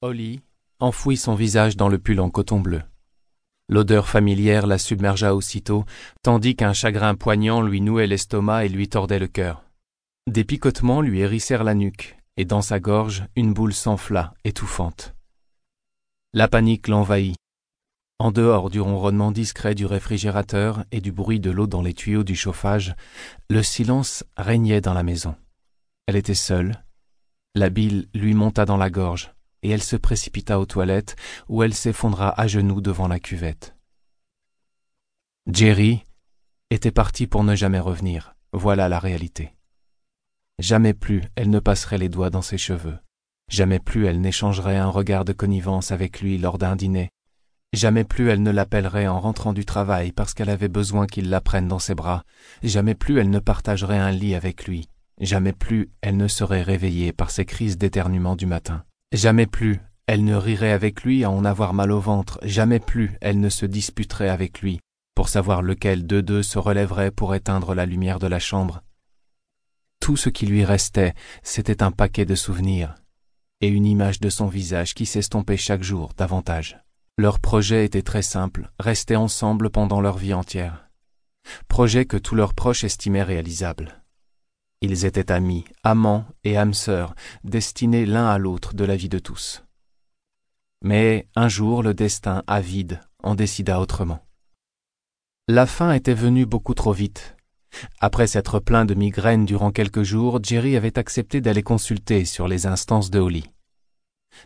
Holly 0.00 0.42
enfouit 0.78 1.16
son 1.16 1.34
visage 1.34 1.76
dans 1.76 1.88
le 1.88 1.98
pull 1.98 2.20
en 2.20 2.30
coton 2.30 2.60
bleu. 2.60 2.82
L'odeur 3.68 4.06
familière 4.06 4.68
la 4.68 4.78
submergea 4.78 5.34
aussitôt, 5.34 5.84
tandis 6.22 6.54
qu'un 6.54 6.72
chagrin 6.72 7.16
poignant 7.16 7.62
lui 7.62 7.80
nouait 7.80 8.06
l'estomac 8.06 8.64
et 8.64 8.68
lui 8.68 8.88
tordait 8.88 9.18
le 9.18 9.26
cœur. 9.26 9.64
Des 10.28 10.44
picotements 10.44 11.00
lui 11.00 11.18
hérissèrent 11.18 11.64
la 11.64 11.74
nuque, 11.74 12.16
et 12.36 12.44
dans 12.44 12.62
sa 12.62 12.78
gorge 12.78 13.24
une 13.34 13.52
boule 13.52 13.74
s'enfla, 13.74 14.34
étouffante. 14.44 15.16
La 16.32 16.46
panique 16.46 16.86
l'envahit. 16.86 17.36
En 18.20 18.30
dehors 18.30 18.70
du 18.70 18.80
ronronnement 18.80 19.32
discret 19.32 19.74
du 19.74 19.84
réfrigérateur 19.84 20.84
et 20.92 21.00
du 21.00 21.10
bruit 21.10 21.40
de 21.40 21.50
l'eau 21.50 21.66
dans 21.66 21.82
les 21.82 21.94
tuyaux 21.94 22.24
du 22.24 22.36
chauffage, 22.36 22.94
le 23.50 23.64
silence 23.64 24.22
régnait 24.36 24.80
dans 24.80 24.94
la 24.94 25.02
maison. 25.02 25.34
Elle 26.06 26.16
était 26.16 26.34
seule. 26.34 26.84
La 27.56 27.68
bile 27.68 28.08
lui 28.14 28.34
monta 28.34 28.64
dans 28.64 28.76
la 28.76 28.90
gorge 28.90 29.32
et 29.62 29.70
elle 29.70 29.82
se 29.82 29.96
précipita 29.96 30.58
aux 30.58 30.66
toilettes 30.66 31.16
où 31.48 31.62
elle 31.62 31.74
s'effondra 31.74 32.38
à 32.40 32.46
genoux 32.46 32.80
devant 32.80 33.08
la 33.08 33.20
cuvette. 33.20 33.74
Jerry 35.50 36.04
était 36.70 36.90
partie 36.90 37.26
pour 37.26 37.44
ne 37.44 37.54
jamais 37.54 37.80
revenir. 37.80 38.34
Voilà 38.52 38.88
la 38.88 38.98
réalité. 38.98 39.54
Jamais 40.58 40.94
plus 40.94 41.22
elle 41.36 41.50
ne 41.50 41.60
passerait 41.60 41.98
les 41.98 42.08
doigts 42.08 42.30
dans 42.30 42.42
ses 42.42 42.58
cheveux. 42.58 42.98
Jamais 43.48 43.78
plus 43.78 44.06
elle 44.06 44.20
n'échangerait 44.20 44.76
un 44.76 44.90
regard 44.90 45.24
de 45.24 45.32
connivence 45.32 45.92
avec 45.92 46.20
lui 46.20 46.36
lors 46.36 46.58
d'un 46.58 46.76
dîner. 46.76 47.10
Jamais 47.72 48.04
plus 48.04 48.28
elle 48.28 48.42
ne 48.42 48.50
l'appellerait 48.50 49.06
en 49.06 49.20
rentrant 49.20 49.52
du 49.52 49.64
travail 49.64 50.12
parce 50.12 50.34
qu'elle 50.34 50.50
avait 50.50 50.68
besoin 50.68 51.06
qu'il 51.06 51.30
la 51.30 51.40
prenne 51.40 51.68
dans 51.68 51.78
ses 51.78 51.94
bras. 51.94 52.24
Jamais 52.62 52.94
plus 52.94 53.18
elle 53.18 53.30
ne 53.30 53.38
partagerait 53.38 53.98
un 53.98 54.10
lit 54.10 54.34
avec 54.34 54.66
lui. 54.66 54.88
Jamais 55.20 55.52
plus 55.52 55.90
elle 56.00 56.16
ne 56.16 56.28
serait 56.28 56.62
réveillée 56.62 57.12
par 57.12 57.30
ses 57.30 57.44
crises 57.44 57.78
d'éternuement 57.78 58.36
du 58.36 58.46
matin. 58.46 58.84
Jamais 59.12 59.46
plus 59.46 59.80
elle 60.08 60.24
ne 60.24 60.34
rirait 60.34 60.72
avec 60.72 61.02
lui 61.02 61.22
à 61.22 61.30
en 61.30 61.44
avoir 61.44 61.74
mal 61.74 61.92
au 61.92 62.00
ventre, 62.00 62.38
jamais 62.42 62.80
plus 62.80 63.18
elle 63.20 63.40
ne 63.40 63.50
se 63.50 63.66
disputerait 63.66 64.30
avec 64.30 64.62
lui 64.62 64.80
pour 65.14 65.28
savoir 65.28 65.60
lequel 65.60 66.06
d'eux 66.06 66.22
deux 66.22 66.42
se 66.42 66.58
relèverait 66.58 67.10
pour 67.10 67.34
éteindre 67.34 67.74
la 67.74 67.84
lumière 67.84 68.18
de 68.18 68.26
la 68.26 68.38
chambre. 68.38 68.82
Tout 70.00 70.16
ce 70.16 70.30
qui 70.30 70.46
lui 70.46 70.64
restait, 70.64 71.12
c'était 71.42 71.82
un 71.82 71.90
paquet 71.90 72.24
de 72.24 72.34
souvenirs 72.34 72.94
et 73.60 73.68
une 73.68 73.84
image 73.84 74.20
de 74.20 74.30
son 74.30 74.46
visage 74.46 74.94
qui 74.94 75.04
s'estompait 75.04 75.56
chaque 75.56 75.82
jour 75.82 76.12
davantage. 76.16 76.78
Leur 77.18 77.40
projet 77.40 77.84
était 77.84 78.02
très 78.02 78.22
simple, 78.22 78.70
rester 78.78 79.16
ensemble 79.16 79.68
pendant 79.68 80.00
leur 80.00 80.16
vie 80.16 80.32
entière. 80.32 80.88
Projet 81.66 82.06
que 82.06 82.16
tous 82.16 82.36
leurs 82.36 82.54
proches 82.54 82.84
estimaient 82.84 83.24
réalisable. 83.24 83.97
Ils 84.80 85.04
étaient 85.04 85.32
amis, 85.32 85.64
amants 85.82 86.24
et 86.44 86.56
âmes 86.56 86.74
sœurs, 86.74 87.14
destinés 87.42 88.06
l'un 88.06 88.28
à 88.28 88.38
l'autre 88.38 88.74
de 88.74 88.84
la 88.84 88.94
vie 88.94 89.08
de 89.08 89.18
tous. 89.18 89.64
Mais 90.82 91.26
un 91.34 91.48
jour 91.48 91.82
le 91.82 91.94
destin 91.94 92.44
avide 92.46 93.00
en 93.24 93.34
décida 93.34 93.80
autrement. 93.80 94.24
La 95.48 95.66
fin 95.66 95.92
était 95.92 96.14
venue 96.14 96.46
beaucoup 96.46 96.74
trop 96.74 96.92
vite. 96.92 97.34
Après 98.00 98.28
s'être 98.28 98.60
plaint 98.60 98.88
de 98.88 98.94
migraine 98.94 99.44
durant 99.44 99.72
quelques 99.72 100.04
jours, 100.04 100.38
Jerry 100.42 100.76
avait 100.76 100.98
accepté 100.98 101.40
d'aller 101.40 101.64
consulter 101.64 102.24
sur 102.24 102.46
les 102.46 102.66
instances 102.66 103.10
de 103.10 103.18
Holly. 103.18 103.50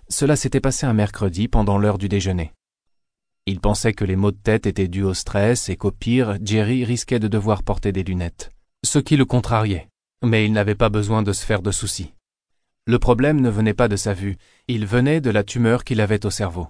Cela 0.09 0.37
s'était 0.37 0.61
passé 0.61 0.87
un 0.87 0.95
mercredi 0.95 1.47
pendant 1.47 1.77
l'heure 1.77 1.99
du 1.99 2.09
déjeuner. 2.09 2.53
Il 3.45 3.61
pensait 3.61 3.93
que 3.93 4.05
les 4.05 4.17
maux 4.17 4.31
de 4.31 4.39
tête 4.39 4.67
étaient 4.67 4.89
dus 4.89 5.03
au 5.03 5.13
stress 5.13 5.69
et 5.69 5.77
qu'au 5.77 5.91
pire, 5.91 6.39
Jerry 6.43 6.85
risquait 6.85 7.19
de 7.19 7.29
devoir 7.29 7.63
porter 7.63 7.93
des 7.93 8.05
lunettes, 8.05 8.51
ce 8.85 8.99
qui 8.99 9.17
le 9.17 9.27
contrariait 9.27 9.89
mais 10.23 10.45
il 10.45 10.53
n'avait 10.53 10.75
pas 10.75 10.89
besoin 10.89 11.23
de 11.23 11.33
se 11.33 11.45
faire 11.45 11.63
de 11.63 11.71
soucis. 11.71 12.15
Le 12.87 12.99
problème 12.99 13.41
ne 13.41 13.51
venait 13.51 13.75
pas 13.75 13.89
de 13.89 13.97
sa 13.97 14.15
vue, 14.15 14.37
il 14.69 14.87
venait 14.87 15.21
de 15.21 15.31
la 15.31 15.45
tumeur 15.45 15.85
qu'il 15.85 16.01
avait 16.01 16.27
au 16.27 16.31
cerveau. 16.31 16.69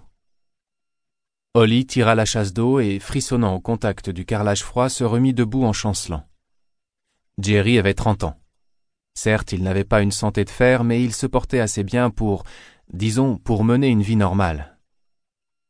Holly 1.55 1.86
tira 1.86 2.14
la 2.14 2.25
chasse 2.25 2.53
d'eau 2.53 2.80
et, 2.80 2.98
frissonnant 2.98 3.55
au 3.55 3.61
contact 3.61 4.08
du 4.08 4.25
carrelage 4.25 4.62
froid, 4.62 4.89
se 4.89 5.05
remit 5.05 5.34
debout 5.34 5.64
en 5.64 5.73
chancelant. 5.73 6.27
Jerry 7.39 7.79
avait 7.79 7.95
trente 7.95 8.24
ans. 8.24 8.39
Certes, 9.14 9.52
il 9.52 9.62
n'avait 9.62 9.85
pas 9.85 10.01
une 10.01 10.12
santé 10.12 10.45
de 10.45 10.51
fer, 10.51 10.85
mais 10.85 11.02
il 11.02 11.12
se 11.12 11.27
portait 11.27 11.61
assez 11.61 11.85
bien 11.85 12.08
pour, 12.08 12.45
disons, 12.92 13.36
pour 13.36 13.64
mener 13.64 13.89
une 13.89 14.02
vie 14.02 14.17
normale. 14.17 14.72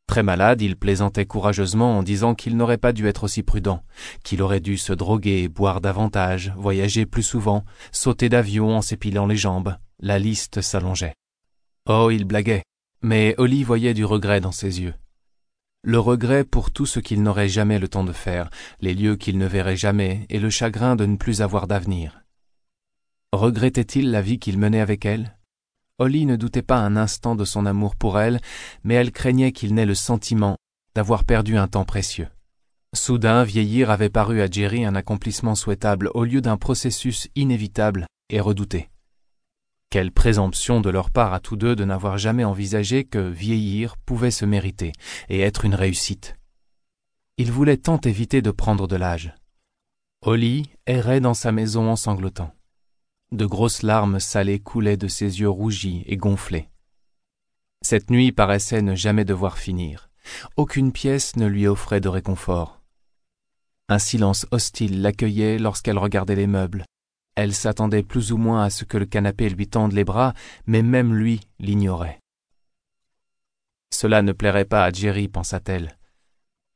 Très 0.06 0.22
malade, 0.22 0.60
il 0.60 0.76
plaisantait 0.76 1.26
courageusement 1.26 1.98
en 1.98 2.02
disant 2.02 2.34
qu'il 2.34 2.56
n'aurait 2.56 2.78
pas 2.78 2.92
dû 2.92 3.06
être 3.06 3.24
aussi 3.24 3.42
prudent, 3.42 3.82
qu'il 4.24 4.42
aurait 4.42 4.60
dû 4.60 4.76
se 4.76 4.92
droguer, 4.92 5.48
boire 5.48 5.80
davantage, 5.80 6.52
voyager 6.56 7.06
plus 7.06 7.22
souvent, 7.22 7.64
sauter 7.92 8.28
d'avion 8.28 8.76
en 8.76 8.82
s'épilant 8.82 9.26
les 9.26 9.36
jambes. 9.36 9.76
La 10.00 10.18
liste 10.18 10.60
s'allongeait. 10.60 11.14
Oh, 11.88 12.10
il 12.10 12.24
blaguait, 12.24 12.64
mais 13.00 13.34
Holly 13.38 13.64
voyait 13.64 13.94
du 13.94 14.04
regret 14.04 14.40
dans 14.40 14.52
ses 14.52 14.82
yeux. 14.82 14.94
Le 15.84 15.98
regret 15.98 16.44
pour 16.44 16.70
tout 16.70 16.86
ce 16.86 17.00
qu'il 17.00 17.22
n'aurait 17.22 17.48
jamais 17.48 17.78
le 17.80 17.88
temps 17.88 18.04
de 18.04 18.12
faire, 18.12 18.50
les 18.80 18.94
lieux 18.94 19.16
qu'il 19.16 19.38
ne 19.38 19.46
verrait 19.46 19.76
jamais, 19.76 20.26
et 20.28 20.38
le 20.38 20.50
chagrin 20.50 20.94
de 20.94 21.06
ne 21.06 21.16
plus 21.16 21.42
avoir 21.42 21.66
d'avenir. 21.66 22.22
Regrettait-il 23.32 24.10
la 24.10 24.22
vie 24.22 24.38
qu'il 24.38 24.58
menait 24.58 24.80
avec 24.80 25.04
elle? 25.04 25.36
Holly 26.02 26.26
ne 26.26 26.34
doutait 26.34 26.62
pas 26.62 26.78
un 26.78 26.96
instant 26.96 27.36
de 27.36 27.44
son 27.44 27.64
amour 27.64 27.94
pour 27.94 28.18
elle, 28.18 28.40
mais 28.82 28.94
elle 28.94 29.12
craignait 29.12 29.52
qu'il 29.52 29.72
n'ait 29.72 29.86
le 29.86 29.94
sentiment 29.94 30.56
d'avoir 30.96 31.22
perdu 31.22 31.56
un 31.56 31.68
temps 31.68 31.84
précieux. 31.84 32.26
Soudain, 32.92 33.44
vieillir 33.44 33.88
avait 33.88 34.08
paru 34.08 34.42
à 34.42 34.50
Jerry 34.50 34.84
un 34.84 34.96
accomplissement 34.96 35.54
souhaitable 35.54 36.10
au 36.14 36.24
lieu 36.24 36.40
d'un 36.40 36.56
processus 36.56 37.28
inévitable 37.36 38.06
et 38.30 38.40
redouté. 38.40 38.90
Quelle 39.90 40.10
présomption 40.10 40.80
de 40.80 40.90
leur 40.90 41.12
part 41.12 41.34
à 41.34 41.38
tous 41.38 41.56
deux 41.56 41.76
de 41.76 41.84
n'avoir 41.84 42.18
jamais 42.18 42.44
envisagé 42.44 43.04
que 43.04 43.20
vieillir 43.20 43.96
pouvait 43.96 44.32
se 44.32 44.44
mériter 44.44 44.90
et 45.28 45.38
être 45.38 45.64
une 45.64 45.76
réussite. 45.76 46.34
Il 47.38 47.52
voulait 47.52 47.76
tant 47.76 48.00
éviter 48.00 48.42
de 48.42 48.50
prendre 48.50 48.88
de 48.88 48.96
l'âge. 48.96 49.36
Holly 50.22 50.68
errait 50.86 51.20
dans 51.20 51.34
sa 51.34 51.52
maison 51.52 51.88
en 51.88 51.96
sanglotant. 51.96 52.52
De 53.32 53.46
grosses 53.46 53.80
larmes 53.80 54.20
salées 54.20 54.58
coulaient 54.58 54.98
de 54.98 55.08
ses 55.08 55.40
yeux 55.40 55.48
rougis 55.48 56.04
et 56.04 56.18
gonflés. 56.18 56.68
Cette 57.80 58.10
nuit 58.10 58.30
paraissait 58.30 58.82
ne 58.82 58.94
jamais 58.94 59.24
devoir 59.24 59.56
finir. 59.56 60.10
Aucune 60.58 60.92
pièce 60.92 61.36
ne 61.36 61.46
lui 61.46 61.66
offrait 61.66 62.02
de 62.02 62.10
réconfort. 62.10 62.82
Un 63.88 63.98
silence 63.98 64.44
hostile 64.50 65.00
l'accueillait 65.00 65.58
lorsqu'elle 65.58 65.96
regardait 65.96 66.36
les 66.36 66.46
meubles. 66.46 66.84
Elle 67.34 67.54
s'attendait 67.54 68.02
plus 68.02 68.32
ou 68.32 68.36
moins 68.36 68.64
à 68.64 68.70
ce 68.70 68.84
que 68.84 68.98
le 68.98 69.06
canapé 69.06 69.48
lui 69.48 69.66
tende 69.66 69.92
les 69.92 70.04
bras, 70.04 70.34
mais 70.66 70.82
même 70.82 71.14
lui 71.14 71.40
l'ignorait. 71.58 72.20
Cela 73.90 74.20
ne 74.20 74.32
plairait 74.32 74.66
pas 74.66 74.84
à 74.84 74.92
Jerry, 74.92 75.28
pensa-t-elle. 75.28 75.96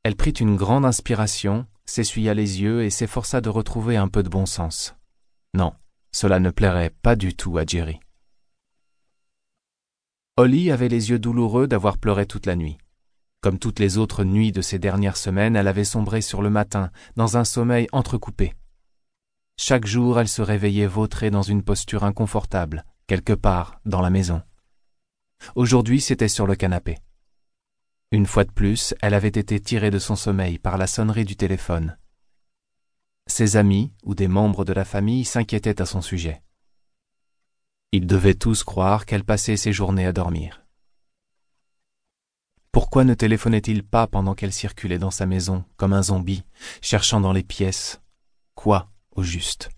Elle 0.04 0.16
prit 0.16 0.30
une 0.30 0.56
grande 0.56 0.86
inspiration, 0.86 1.66
s'essuya 1.84 2.32
les 2.32 2.62
yeux 2.62 2.82
et 2.82 2.90
s'efforça 2.90 3.42
de 3.42 3.50
retrouver 3.50 3.98
un 3.98 4.08
peu 4.08 4.22
de 4.22 4.30
bon 4.30 4.46
sens. 4.46 4.94
Non, 5.52 5.74
cela 6.16 6.40
ne 6.40 6.50
plairait 6.50 6.94
pas 7.02 7.14
du 7.14 7.36
tout 7.36 7.58
à 7.58 7.66
Jerry. 7.66 8.00
Holly 10.38 10.70
avait 10.70 10.88
les 10.88 11.10
yeux 11.10 11.18
douloureux 11.18 11.66
d'avoir 11.66 11.98
pleuré 11.98 12.24
toute 12.24 12.46
la 12.46 12.56
nuit. 12.56 12.78
Comme 13.42 13.58
toutes 13.58 13.80
les 13.80 13.98
autres 13.98 14.24
nuits 14.24 14.50
de 14.50 14.62
ces 14.62 14.78
dernières 14.78 15.18
semaines, 15.18 15.56
elle 15.56 15.68
avait 15.68 15.84
sombré 15.84 16.22
sur 16.22 16.40
le 16.40 16.48
matin, 16.48 16.90
dans 17.16 17.36
un 17.36 17.44
sommeil 17.44 17.86
entrecoupé. 17.92 18.54
Chaque 19.58 19.84
jour, 19.84 20.18
elle 20.18 20.26
se 20.26 20.40
réveillait 20.40 20.86
vautrée 20.86 21.30
dans 21.30 21.42
une 21.42 21.62
posture 21.62 22.02
inconfortable, 22.02 22.86
quelque 23.06 23.34
part 23.34 23.78
dans 23.84 24.00
la 24.00 24.08
maison. 24.08 24.40
Aujourd'hui, 25.54 26.00
c'était 26.00 26.28
sur 26.28 26.46
le 26.46 26.54
canapé. 26.54 26.96
Une 28.10 28.24
fois 28.24 28.44
de 28.44 28.52
plus, 28.52 28.94
elle 29.02 29.12
avait 29.12 29.28
été 29.28 29.60
tirée 29.60 29.90
de 29.90 29.98
son 29.98 30.16
sommeil 30.16 30.58
par 30.58 30.78
la 30.78 30.86
sonnerie 30.86 31.26
du 31.26 31.36
téléphone. 31.36 31.98
Ses 33.26 33.56
amis 33.56 33.92
ou 34.04 34.14
des 34.14 34.28
membres 34.28 34.64
de 34.64 34.72
la 34.72 34.84
famille 34.84 35.24
s'inquiétaient 35.24 35.82
à 35.82 35.86
son 35.86 36.00
sujet. 36.00 36.42
Ils 37.92 38.06
devaient 38.06 38.34
tous 38.34 38.62
croire 38.62 39.06
qu'elle 39.06 39.24
passait 39.24 39.56
ses 39.56 39.72
journées 39.72 40.06
à 40.06 40.12
dormir. 40.12 40.64
Pourquoi 42.72 43.04
ne 43.04 43.14
téléphonait-il 43.14 43.82
pas 43.82 44.06
pendant 44.06 44.34
qu'elle 44.34 44.52
circulait 44.52 44.98
dans 44.98 45.10
sa 45.10 45.26
maison, 45.26 45.64
comme 45.76 45.92
un 45.92 46.02
zombie, 46.02 46.44
cherchant 46.82 47.20
dans 47.20 47.32
les 47.32 47.42
pièces 47.42 48.00
Quoi, 48.54 48.90
au 49.12 49.22
juste? 49.22 49.70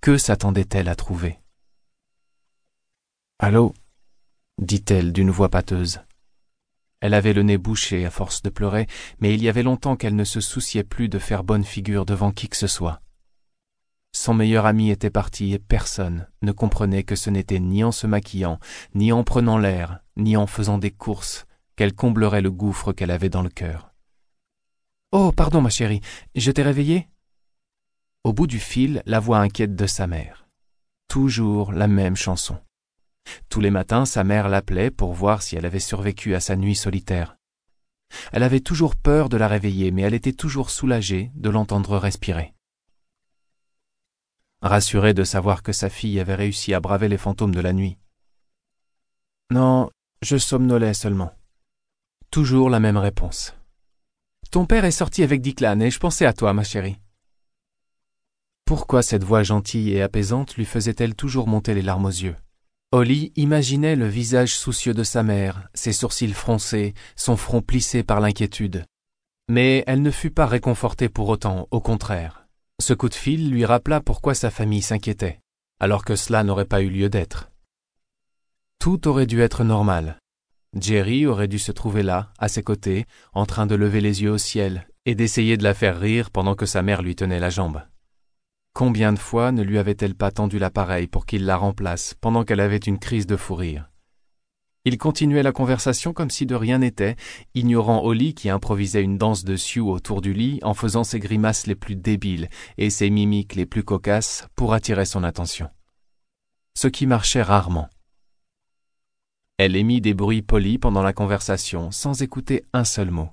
Que 0.00 0.16
s'attendait-elle 0.16 0.88
à 0.88 0.94
trouver? 0.94 1.38
Allô? 3.38 3.74
dit-elle 4.58 5.12
d'une 5.12 5.30
voix 5.30 5.50
pâteuse. 5.50 6.00
Elle 7.00 7.14
avait 7.14 7.32
le 7.32 7.42
nez 7.42 7.58
bouché 7.58 8.06
à 8.06 8.10
force 8.10 8.42
de 8.42 8.50
pleurer, 8.50 8.86
mais 9.20 9.34
il 9.34 9.42
y 9.42 9.48
avait 9.48 9.62
longtemps 9.62 9.96
qu'elle 9.96 10.16
ne 10.16 10.24
se 10.24 10.40
souciait 10.40 10.84
plus 10.84 11.08
de 11.08 11.18
faire 11.18 11.44
bonne 11.44 11.64
figure 11.64 12.06
devant 12.06 12.32
qui 12.32 12.48
que 12.48 12.56
ce 12.56 12.66
soit. 12.66 13.00
Son 14.12 14.32
meilleur 14.32 14.64
ami 14.64 14.90
était 14.90 15.10
parti 15.10 15.52
et 15.52 15.58
personne 15.58 16.26
ne 16.40 16.52
comprenait 16.52 17.02
que 17.02 17.16
ce 17.16 17.28
n'était 17.28 17.60
ni 17.60 17.84
en 17.84 17.92
se 17.92 18.06
maquillant, 18.06 18.58
ni 18.94 19.12
en 19.12 19.24
prenant 19.24 19.58
l'air, 19.58 20.00
ni 20.16 20.38
en 20.38 20.46
faisant 20.46 20.78
des 20.78 20.90
courses 20.90 21.44
qu'elle 21.76 21.94
comblerait 21.94 22.40
le 22.40 22.50
gouffre 22.50 22.92
qu'elle 22.92 23.10
avait 23.10 23.28
dans 23.28 23.42
le 23.42 23.50
cœur. 23.50 23.92
Oh, 25.12 25.32
pardon, 25.32 25.60
ma 25.60 25.68
chérie, 25.68 26.00
je 26.34 26.50
t'ai 26.50 26.62
réveillée? 26.62 27.08
Au 28.24 28.32
bout 28.32 28.46
du 28.46 28.58
fil, 28.58 29.02
la 29.04 29.20
voix 29.20 29.38
inquiète 29.38 29.76
de 29.76 29.86
sa 29.86 30.06
mère. 30.06 30.48
Toujours 31.08 31.72
la 31.72 31.86
même 31.86 32.16
chanson. 32.16 32.58
Tous 33.48 33.60
les 33.60 33.70
matins, 33.70 34.04
sa 34.04 34.24
mère 34.24 34.48
l'appelait 34.48 34.90
pour 34.90 35.12
voir 35.12 35.42
si 35.42 35.56
elle 35.56 35.66
avait 35.66 35.80
survécu 35.80 36.34
à 36.34 36.40
sa 36.40 36.56
nuit 36.56 36.76
solitaire. 36.76 37.36
Elle 38.32 38.42
avait 38.42 38.60
toujours 38.60 38.96
peur 38.96 39.28
de 39.28 39.36
la 39.36 39.48
réveiller, 39.48 39.90
mais 39.90 40.02
elle 40.02 40.14
était 40.14 40.32
toujours 40.32 40.70
soulagée 40.70 41.30
de 41.34 41.50
l'entendre 41.50 41.98
respirer. 41.98 42.54
Rassurée 44.62 45.14
de 45.14 45.24
savoir 45.24 45.62
que 45.62 45.72
sa 45.72 45.90
fille 45.90 46.18
avait 46.18 46.34
réussi 46.34 46.72
à 46.74 46.80
braver 46.80 47.08
les 47.08 47.18
fantômes 47.18 47.54
de 47.54 47.60
la 47.60 47.72
nuit. 47.72 47.98
Non, 49.50 49.90
je 50.22 50.36
somnolais 50.36 50.94
seulement. 50.94 51.32
Toujours 52.30 52.70
la 52.70 52.80
même 52.80 52.96
réponse. 52.96 53.54
Ton 54.50 54.66
père 54.66 54.84
est 54.84 54.90
sorti 54.90 55.22
avec 55.22 55.40
Diclan 55.40 55.80
et 55.80 55.90
je 55.90 55.98
pensais 55.98 56.26
à 56.26 56.32
toi, 56.32 56.52
ma 56.52 56.64
chérie. 56.64 56.98
Pourquoi 58.64 59.02
cette 59.02 59.24
voix 59.24 59.42
gentille 59.42 59.92
et 59.92 60.02
apaisante 60.02 60.56
lui 60.56 60.64
faisait-elle 60.64 61.14
toujours 61.14 61.46
monter 61.46 61.74
les 61.74 61.82
larmes 61.82 62.06
aux 62.06 62.08
yeux? 62.08 62.36
Holly 62.92 63.32
imaginait 63.34 63.96
le 63.96 64.06
visage 64.06 64.54
soucieux 64.54 64.94
de 64.94 65.02
sa 65.02 65.24
mère, 65.24 65.68
ses 65.74 65.92
sourcils 65.92 66.32
froncés, 66.32 66.94
son 67.16 67.36
front 67.36 67.60
plissé 67.60 68.04
par 68.04 68.20
l'inquiétude. 68.20 68.84
Mais 69.48 69.82
elle 69.88 70.02
ne 70.02 70.10
fut 70.12 70.30
pas 70.30 70.46
réconfortée 70.46 71.08
pour 71.08 71.28
autant, 71.28 71.66
au 71.72 71.80
contraire. 71.80 72.46
Ce 72.80 72.94
coup 72.94 73.08
de 73.08 73.14
fil 73.14 73.50
lui 73.50 73.64
rappela 73.64 74.00
pourquoi 74.00 74.34
sa 74.34 74.50
famille 74.50 74.82
s'inquiétait, 74.82 75.40
alors 75.80 76.04
que 76.04 76.14
cela 76.14 76.44
n'aurait 76.44 76.64
pas 76.64 76.80
eu 76.80 76.88
lieu 76.88 77.08
d'être. 77.08 77.50
Tout 78.78 79.08
aurait 79.08 79.26
dû 79.26 79.40
être 79.40 79.64
normal. 79.64 80.18
Jerry 80.78 81.26
aurait 81.26 81.48
dû 81.48 81.58
se 81.58 81.72
trouver 81.72 82.04
là, 82.04 82.32
à 82.38 82.48
ses 82.48 82.62
côtés, 82.62 83.06
en 83.32 83.46
train 83.46 83.66
de 83.66 83.74
lever 83.74 84.00
les 84.00 84.22
yeux 84.22 84.30
au 84.30 84.38
ciel 84.38 84.86
et 85.06 85.14
d'essayer 85.14 85.56
de 85.56 85.64
la 85.64 85.74
faire 85.74 85.98
rire 85.98 86.30
pendant 86.30 86.54
que 86.54 86.66
sa 86.66 86.82
mère 86.82 87.02
lui 87.02 87.16
tenait 87.16 87.40
la 87.40 87.50
jambe. 87.50 87.82
Combien 88.76 89.14
de 89.14 89.18
fois 89.18 89.52
ne 89.52 89.62
lui 89.62 89.78
avait-elle 89.78 90.14
pas 90.14 90.30
tendu 90.30 90.58
l'appareil 90.58 91.06
pour 91.06 91.24
qu'il 91.24 91.46
la 91.46 91.56
remplace 91.56 92.12
pendant 92.20 92.44
qu'elle 92.44 92.60
avait 92.60 92.76
une 92.76 92.98
crise 92.98 93.26
de 93.26 93.38
fou 93.38 93.54
rire? 93.54 93.90
Il 94.84 94.98
continuait 94.98 95.42
la 95.42 95.52
conversation 95.52 96.12
comme 96.12 96.28
si 96.28 96.44
de 96.44 96.54
rien 96.54 96.80
n'était, 96.80 97.16
ignorant 97.54 98.04
Holly 98.04 98.34
qui 98.34 98.50
improvisait 98.50 99.02
une 99.02 99.16
danse 99.16 99.44
de 99.44 99.56
Sioux 99.56 99.90
autour 99.90 100.20
du 100.20 100.34
lit 100.34 100.60
en 100.62 100.74
faisant 100.74 101.04
ses 101.04 101.20
grimaces 101.20 101.66
les 101.66 101.74
plus 101.74 101.96
débiles 101.96 102.50
et 102.76 102.90
ses 102.90 103.08
mimiques 103.08 103.54
les 103.54 103.64
plus 103.64 103.82
cocasses 103.82 104.46
pour 104.56 104.74
attirer 104.74 105.06
son 105.06 105.24
attention. 105.24 105.70
Ce 106.74 106.86
qui 106.86 107.06
marchait 107.06 107.40
rarement. 107.40 107.88
Elle 109.56 109.74
émit 109.74 110.02
des 110.02 110.12
bruits 110.12 110.42
polis 110.42 110.76
pendant 110.76 111.02
la 111.02 111.14
conversation, 111.14 111.90
sans 111.92 112.20
écouter 112.20 112.66
un 112.74 112.84
seul 112.84 113.10
mot. 113.10 113.30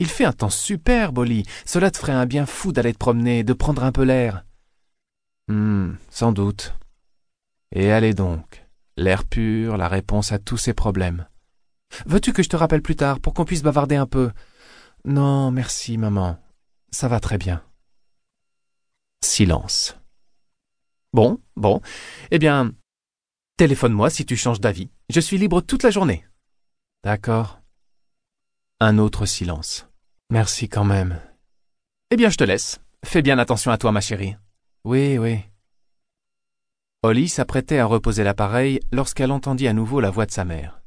Il 0.00 0.08
fait 0.08 0.24
un 0.24 0.32
temps 0.32 0.50
super, 0.50 1.12
Bolly. 1.12 1.44
Cela 1.66 1.90
te 1.90 1.98
ferait 1.98 2.12
un 2.12 2.24
bien 2.24 2.46
fou 2.46 2.72
d'aller 2.72 2.94
te 2.94 2.98
promener, 2.98 3.44
de 3.44 3.52
prendre 3.52 3.84
un 3.84 3.92
peu 3.92 4.02
l'air. 4.02 4.44
Hum, 5.48 5.98
sans 6.08 6.32
doute. 6.32 6.74
Et 7.70 7.92
allez 7.92 8.14
donc. 8.14 8.66
L'air 8.96 9.24
pur, 9.24 9.76
la 9.76 9.88
réponse 9.88 10.32
à 10.32 10.38
tous 10.38 10.56
ces 10.56 10.72
problèmes. 10.72 11.28
Veux-tu 12.06 12.32
que 12.32 12.42
je 12.42 12.48
te 12.48 12.56
rappelle 12.56 12.80
plus 12.80 12.96
tard 12.96 13.20
pour 13.20 13.34
qu'on 13.34 13.44
puisse 13.44 13.62
bavarder 13.62 13.96
un 13.96 14.06
peu? 14.06 14.32
Non, 15.04 15.50
merci, 15.50 15.98
maman. 15.98 16.38
Ça 16.90 17.06
va 17.06 17.20
très 17.20 17.36
bien. 17.36 17.62
Silence. 19.22 19.96
Bon, 21.12 21.40
bon. 21.56 21.82
Eh 22.30 22.38
bien, 22.38 22.72
téléphone-moi 23.58 24.08
si 24.08 24.24
tu 24.24 24.36
changes 24.36 24.60
d'avis. 24.60 24.90
Je 25.10 25.20
suis 25.20 25.36
libre 25.36 25.60
toute 25.60 25.82
la 25.82 25.90
journée. 25.90 26.24
D'accord. 27.04 27.60
Un 28.80 28.96
autre 28.96 29.26
silence. 29.26 29.89
Merci 30.30 30.68
quand 30.68 30.84
même. 30.84 31.20
Eh 32.12 32.16
bien, 32.16 32.30
je 32.30 32.36
te 32.36 32.44
laisse. 32.44 32.78
Fais 33.04 33.20
bien 33.20 33.38
attention 33.40 33.72
à 33.72 33.78
toi, 33.78 33.90
ma 33.90 34.00
chérie. 34.00 34.36
Oui, 34.84 35.18
oui. 35.18 35.40
Holly 37.02 37.28
s'apprêtait 37.28 37.78
à 37.78 37.86
reposer 37.86 38.22
l'appareil 38.22 38.78
lorsqu'elle 38.92 39.32
entendit 39.32 39.66
à 39.66 39.72
nouveau 39.72 40.00
la 40.00 40.10
voix 40.10 40.26
de 40.26 40.30
sa 40.30 40.44
mère. 40.44 40.82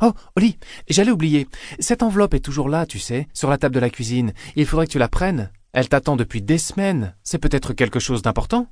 Oh, 0.00 0.12
Holly, 0.36 0.58
j'allais 0.88 1.10
oublier. 1.10 1.48
Cette 1.80 2.04
enveloppe 2.04 2.34
est 2.34 2.44
toujours 2.44 2.68
là, 2.68 2.86
tu 2.86 3.00
sais, 3.00 3.26
sur 3.34 3.50
la 3.50 3.58
table 3.58 3.74
de 3.74 3.80
la 3.80 3.90
cuisine. 3.90 4.32
Il 4.54 4.66
faudrait 4.66 4.86
que 4.86 4.92
tu 4.92 4.98
la 4.98 5.08
prennes. 5.08 5.50
Elle 5.72 5.88
t'attend 5.88 6.14
depuis 6.14 6.40
des 6.40 6.58
semaines. 6.58 7.16
C'est 7.24 7.38
peut-être 7.38 7.72
quelque 7.72 7.98
chose 7.98 8.22
d'important. 8.22 8.68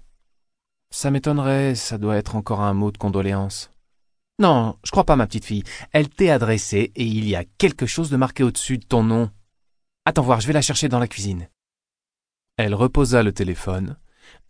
Ça 0.91 1.11
m'étonnerait, 1.11 1.75
ça 1.75 1.99
doit 1.99 2.17
être 2.17 2.37
encore 2.37 2.61
un 2.61 2.75
mot 2.75 2.93
de 2.93 2.99
condoléance. 2.99 3.71
Non, 4.39 4.77
je 4.85 4.93
crois 4.93 5.05
pas, 5.05 5.17
ma 5.17 5.27
petite 5.27 5.45
fille. 5.45 5.65
Elle 5.91 6.09
t'est 6.09 6.31
adressée 6.31 6.93
et 6.95 7.05
il 7.05 7.29
y 7.29 7.35
a 7.35 7.45
quelque 7.59 7.87
chose 7.87 8.11
de 8.11 8.17
marqué 8.17 8.45
au-dessus 8.45 8.79
de 8.79 8.85
ton 8.85 9.03
nom. 9.03 9.31
Attends 10.05 10.23
voir, 10.23 10.41
je 10.41 10.47
vais 10.47 10.53
la 10.53 10.62
chercher 10.62 10.89
dans 10.89 10.99
la 10.99 11.09
cuisine. 11.09 11.49
Elle 12.56 12.75
reposa 12.75 13.23
le 13.23 13.33
téléphone, 13.33 13.97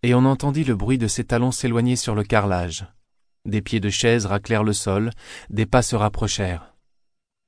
et 0.02 0.14
on 0.14 0.24
entendit 0.24 0.64
le 0.64 0.74
bruit 0.74 0.98
de 0.98 1.06
ses 1.06 1.24
talons 1.24 1.52
s'éloigner 1.52 1.96
sur 1.96 2.14
le 2.14 2.24
carrelage. 2.24 2.86
Des 3.44 3.62
pieds 3.62 3.80
de 3.80 3.90
chaise 3.90 4.26
raclèrent 4.26 4.64
le 4.64 4.72
sol, 4.72 5.10
des 5.50 5.66
pas 5.66 5.82
se 5.82 5.96
rapprochèrent. 5.96 6.74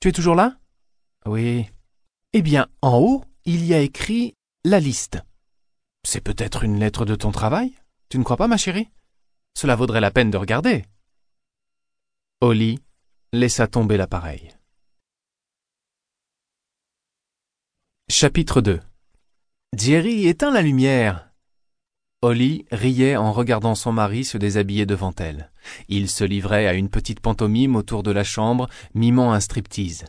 Tu 0.00 0.08
es 0.08 0.12
toujours 0.12 0.34
là? 0.34 0.56
Oui. 1.24 1.66
Eh 2.32 2.42
bien, 2.42 2.68
en 2.82 2.98
haut, 2.98 3.24
il 3.44 3.64
y 3.64 3.74
a 3.74 3.80
écrit 3.80 4.34
la 4.64 4.78
liste. 4.78 5.18
C'est 6.06 6.20
peut-être 6.20 6.62
une 6.62 6.78
lettre 6.78 7.04
de 7.04 7.14
ton 7.14 7.32
travail 7.32 7.74
Tu 8.08 8.18
ne 8.18 8.22
crois 8.24 8.36
pas, 8.36 8.46
ma 8.46 8.56
chérie? 8.56 8.88
Cela 9.54 9.74
vaudrait 9.74 10.00
la 10.00 10.10
peine 10.10 10.30
de 10.30 10.36
regarder. 10.36 10.84
Holly 12.40 12.78
laissa 13.32 13.66
tomber 13.66 13.96
l'appareil. 13.96 14.55
Chapitre 18.08 18.60
2 18.60 18.78
Jerry, 19.76 20.28
éteins 20.28 20.52
la 20.52 20.62
lumière. 20.62 21.28
Holly 22.22 22.64
riait 22.70 23.16
en 23.16 23.32
regardant 23.32 23.74
son 23.74 23.90
mari 23.90 24.24
se 24.24 24.38
déshabiller 24.38 24.86
devant 24.86 25.12
elle. 25.18 25.50
Il 25.88 26.08
se 26.08 26.22
livrait 26.22 26.68
à 26.68 26.74
une 26.74 26.88
petite 26.88 27.18
pantomime 27.18 27.74
autour 27.74 28.04
de 28.04 28.12
la 28.12 28.22
chambre, 28.22 28.68
mimant 28.94 29.32
un 29.32 29.40
striptease. 29.40 30.04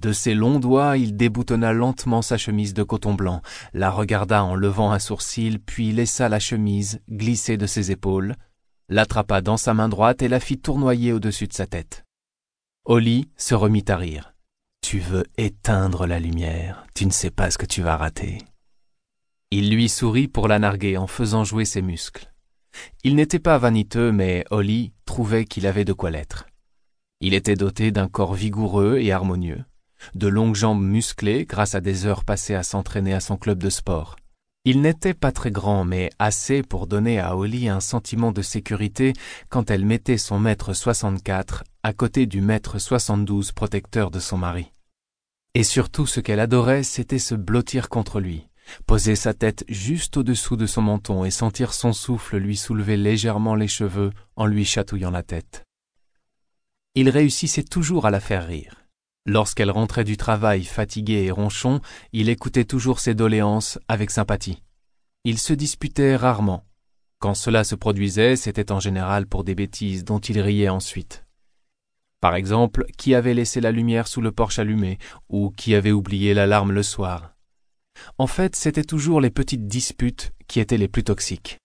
De 0.00 0.12
ses 0.12 0.34
longs 0.34 0.60
doigts, 0.60 0.96
il 0.96 1.16
déboutonna 1.16 1.72
lentement 1.72 2.22
sa 2.22 2.38
chemise 2.38 2.72
de 2.72 2.84
coton 2.84 3.14
blanc, 3.14 3.42
la 3.74 3.90
regarda 3.90 4.44
en 4.44 4.54
levant 4.54 4.92
un 4.92 5.00
sourcil, 5.00 5.58
puis 5.58 5.90
laissa 5.90 6.28
la 6.28 6.38
chemise 6.38 7.00
glisser 7.10 7.56
de 7.56 7.66
ses 7.66 7.90
épaules, 7.90 8.36
l'attrapa 8.88 9.40
dans 9.40 9.56
sa 9.56 9.74
main 9.74 9.88
droite 9.88 10.22
et 10.22 10.28
la 10.28 10.38
fit 10.38 10.60
tournoyer 10.60 11.12
au-dessus 11.12 11.48
de 11.48 11.52
sa 11.52 11.66
tête. 11.66 12.04
Holly 12.84 13.28
se 13.36 13.56
remit 13.56 13.84
à 13.88 13.96
rire. 13.96 14.31
Tu 14.92 14.98
veux 14.98 15.24
éteindre 15.38 16.06
la 16.06 16.20
lumière, 16.20 16.84
tu 16.94 17.06
ne 17.06 17.10
sais 17.10 17.30
pas 17.30 17.50
ce 17.50 17.56
que 17.56 17.64
tu 17.64 17.80
vas 17.80 17.96
rater. 17.96 18.36
Il 19.50 19.74
lui 19.74 19.88
sourit 19.88 20.28
pour 20.28 20.48
la 20.48 20.58
narguer 20.58 20.98
en 20.98 21.06
faisant 21.06 21.44
jouer 21.44 21.64
ses 21.64 21.80
muscles. 21.80 22.30
Il 23.02 23.16
n'était 23.16 23.38
pas 23.38 23.56
vaniteux, 23.56 24.12
mais 24.12 24.44
Holly 24.50 24.92
trouvait 25.06 25.46
qu'il 25.46 25.66
avait 25.66 25.86
de 25.86 25.94
quoi 25.94 26.10
l'être. 26.10 26.44
Il 27.22 27.32
était 27.32 27.54
doté 27.54 27.90
d'un 27.90 28.06
corps 28.06 28.34
vigoureux 28.34 28.98
et 28.98 29.12
harmonieux, 29.12 29.64
de 30.14 30.28
longues 30.28 30.56
jambes 30.56 30.84
musclées 30.84 31.46
grâce 31.46 31.74
à 31.74 31.80
des 31.80 32.04
heures 32.04 32.26
passées 32.26 32.54
à 32.54 32.62
s'entraîner 32.62 33.14
à 33.14 33.20
son 33.20 33.38
club 33.38 33.62
de 33.62 33.70
sport. 33.70 34.16
Il 34.66 34.82
n'était 34.82 35.14
pas 35.14 35.32
très 35.32 35.50
grand, 35.50 35.86
mais 35.86 36.10
assez 36.18 36.62
pour 36.62 36.86
donner 36.86 37.18
à 37.18 37.34
Holly 37.34 37.70
un 37.70 37.80
sentiment 37.80 38.30
de 38.30 38.42
sécurité 38.42 39.14
quand 39.48 39.70
elle 39.70 39.86
mettait 39.86 40.18
son 40.18 40.38
mètre 40.38 40.74
soixante-quatre 40.74 41.64
à 41.82 41.94
côté 41.94 42.26
du 42.26 42.42
mètre 42.42 42.78
soixante-douze 42.78 43.52
protecteur 43.52 44.10
de 44.10 44.20
son 44.20 44.36
mari. 44.36 44.70
Et 45.54 45.64
surtout 45.64 46.06
ce 46.06 46.20
qu'elle 46.20 46.40
adorait, 46.40 46.82
c'était 46.82 47.18
se 47.18 47.34
blottir 47.34 47.90
contre 47.90 48.20
lui, 48.20 48.48
poser 48.86 49.16
sa 49.16 49.34
tête 49.34 49.64
juste 49.68 50.16
au-dessous 50.16 50.56
de 50.56 50.64
son 50.64 50.80
menton 50.80 51.24
et 51.24 51.30
sentir 51.30 51.74
son 51.74 51.92
souffle 51.92 52.38
lui 52.38 52.56
soulever 52.56 52.96
légèrement 52.96 53.54
les 53.54 53.68
cheveux 53.68 54.12
en 54.36 54.46
lui 54.46 54.64
chatouillant 54.64 55.10
la 55.10 55.22
tête. 55.22 55.64
Il 56.94 57.10
réussissait 57.10 57.64
toujours 57.64 58.06
à 58.06 58.10
la 58.10 58.20
faire 58.20 58.46
rire. 58.46 58.76
Lorsqu'elle 59.26 59.70
rentrait 59.70 60.04
du 60.04 60.16
travail 60.16 60.64
fatiguée 60.64 61.24
et 61.24 61.30
ronchon, 61.30 61.80
il 62.12 62.28
écoutait 62.28 62.64
toujours 62.64 62.98
ses 62.98 63.14
doléances 63.14 63.78
avec 63.88 64.10
sympathie. 64.10 64.62
Ils 65.24 65.38
se 65.38 65.52
disputaient 65.52 66.16
rarement. 66.16 66.64
Quand 67.18 67.34
cela 67.34 67.62
se 67.62 67.76
produisait, 67.76 68.34
c'était 68.36 68.72
en 68.72 68.80
général 68.80 69.26
pour 69.26 69.44
des 69.44 69.54
bêtises 69.54 70.04
dont 70.04 70.18
il 70.18 70.40
riait 70.40 70.68
ensuite. 70.68 71.21
Par 72.22 72.36
exemple, 72.36 72.86
qui 72.96 73.16
avait 73.16 73.34
laissé 73.34 73.60
la 73.60 73.72
lumière 73.72 74.06
sous 74.06 74.20
le 74.20 74.30
porche 74.30 74.60
allumée, 74.60 74.98
ou 75.28 75.50
qui 75.50 75.74
avait 75.74 75.90
oublié 75.90 76.34
l'alarme 76.34 76.70
le 76.70 76.84
soir. 76.84 77.34
En 78.16 78.28
fait, 78.28 78.54
c'était 78.54 78.84
toujours 78.84 79.20
les 79.20 79.30
petites 79.30 79.66
disputes 79.66 80.32
qui 80.46 80.60
étaient 80.60 80.78
les 80.78 80.86
plus 80.86 81.02
toxiques. 81.02 81.58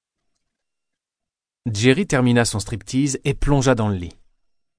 Jerry 1.72 2.08
termina 2.08 2.44
son 2.44 2.60
striptease 2.60 3.20
et 3.24 3.36
plongea 3.36 3.76
dans 3.76 3.88
le 3.88 3.98
lit. 3.98 4.18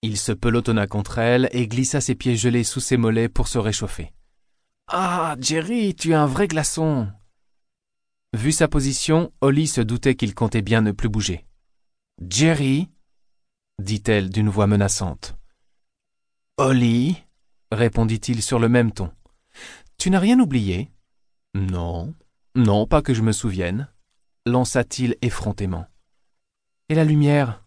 Il 0.02 0.16
se 0.16 0.32
pelotonna 0.32 0.88
contre 0.88 1.18
elle 1.18 1.48
et 1.52 1.68
glissa 1.68 2.00
ses 2.00 2.16
pieds 2.16 2.36
gelés 2.36 2.64
sous 2.64 2.80
ses 2.80 2.96
mollets 2.96 3.28
pour 3.28 3.46
se 3.46 3.58
réchauffer. 3.58 4.12
Ah, 4.88 5.36
Jerry, 5.40 5.94
tu 5.94 6.10
es 6.10 6.14
un 6.14 6.26
vrai 6.26 6.48
glaçon. 6.48 7.06
Vu 8.32 8.50
sa 8.50 8.66
position, 8.66 9.32
Holly 9.40 9.68
se 9.68 9.80
doutait 9.80 10.16
qu'il 10.16 10.34
comptait 10.34 10.60
bien 10.60 10.80
ne 10.80 10.90
plus 10.90 11.08
bouger. 11.08 11.46
Jerry, 12.28 12.88
dit-elle 13.78 14.30
d'une 14.30 14.48
voix 14.48 14.66
menaçante. 14.66 15.37
Holly, 16.60 17.22
répondit-il 17.70 18.42
sur 18.42 18.58
le 18.58 18.68
même 18.68 18.90
ton. 18.90 19.12
Tu 19.96 20.10
n'as 20.10 20.18
rien 20.18 20.40
oublié? 20.40 20.90
Non, 21.54 22.14
non, 22.56 22.84
pas 22.84 23.00
que 23.00 23.14
je 23.14 23.22
me 23.22 23.30
souvienne, 23.30 23.88
lança-t-il 24.44 25.16
effrontément. 25.22 25.86
Et 26.88 26.96
la 26.96 27.04
lumière? 27.04 27.64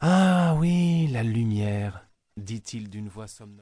Ah 0.00 0.54
oui, 0.58 1.08
la 1.08 1.22
lumière, 1.22 2.08
dit-il 2.38 2.88
d'une 2.88 3.10
voix 3.10 3.28
somnolente. 3.28 3.60